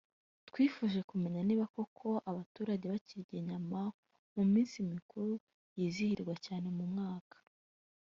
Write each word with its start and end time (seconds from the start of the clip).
twifuje 0.47 0.99
kumenya 1.09 1.41
niba 1.47 1.65
koko 1.75 2.07
abaturage 2.29 2.85
bakirya 2.93 3.35
inyama 3.41 3.81
mu 4.35 4.43
minsi 4.51 4.77
mikuru 4.91 5.31
yizihizwa 5.79 6.33
cyane 6.45 6.67
mu 6.77 6.85
mwaka 6.93 7.37